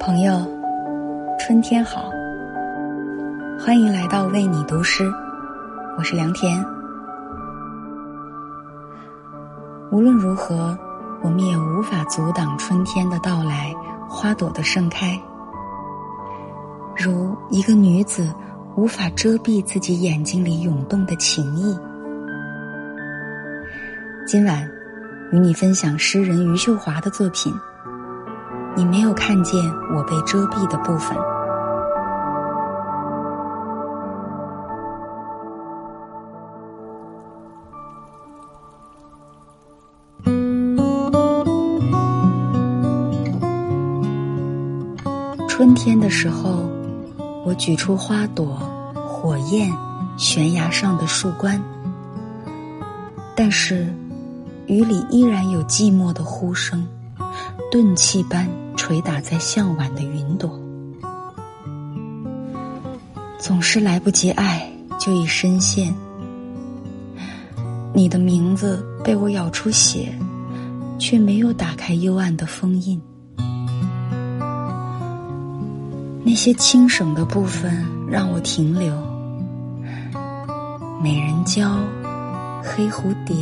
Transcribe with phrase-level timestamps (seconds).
[0.00, 0.40] 朋友，
[1.38, 2.10] 春天好，
[3.58, 5.04] 欢迎来到为你读诗，
[5.98, 6.64] 我是良田。
[9.92, 10.74] 无论如何，
[11.22, 13.74] 我们也无法阻挡春天的到来，
[14.08, 15.20] 花朵的盛开。
[16.96, 18.32] 如一个女子
[18.76, 21.78] 无法遮蔽自己眼睛里涌动的情意。
[24.26, 24.66] 今晚，
[25.30, 27.52] 与你分享诗人余秀华的作品。
[28.80, 29.62] 你没有看见
[29.94, 31.14] 我被遮蔽的部分。
[45.46, 46.66] 春天的时候，
[47.44, 48.46] 我举出花朵、
[48.94, 49.70] 火焰、
[50.16, 51.62] 悬崖上的树冠，
[53.36, 53.86] 但是
[54.68, 56.88] 雨里依然有寂寞的呼声。
[57.70, 58.48] 钝器般
[58.90, 60.50] 捶打在向晚的云朵，
[63.38, 65.94] 总是来不及爱就已深陷。
[67.94, 70.12] 你的名字被我咬出血，
[70.98, 73.00] 却没有打开幽暗的封印。
[76.24, 78.92] 那些轻省的部分让我停留，
[81.00, 81.78] 美人蕉、
[82.60, 83.36] 黑蝴蝶、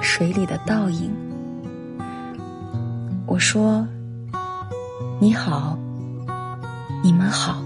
[0.00, 1.12] 水里的倒影。
[3.26, 3.84] 我说
[5.24, 5.74] ：“你好，
[7.02, 7.64] 你们好，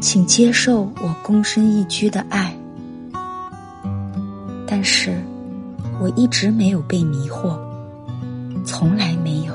[0.00, 2.52] 请接受我躬身一居的爱。
[4.66, 5.16] 但是，
[6.00, 7.56] 我一直没有被迷惑，
[8.64, 9.54] 从来没有。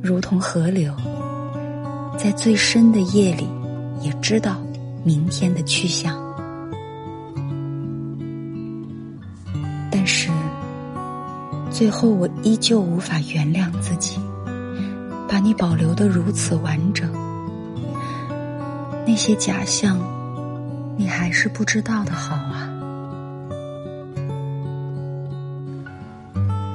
[0.00, 0.90] 如同河流，
[2.16, 3.46] 在最深的夜里，
[4.00, 4.56] 也知道
[5.04, 6.16] 明天的去向。
[9.90, 10.30] 但是。”
[11.70, 14.18] 最后，我依旧无法原谅自己，
[15.32, 17.10] 把你保留的如此完整。
[19.06, 19.98] 那些假象，
[20.94, 22.68] 你还是不知道的好啊！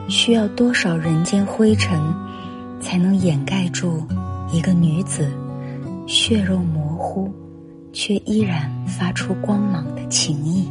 [0.10, 2.02] 需要多少人间灰尘，
[2.82, 4.04] 才能掩盖住
[4.52, 5.32] 一个女子
[6.08, 7.32] 血肉模糊，
[7.94, 10.68] 却依然发出光芒的情意？